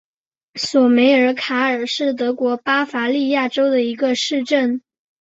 [0.55, 4.81] 索梅尔卡尔是德国巴伐利亚州的一个市镇。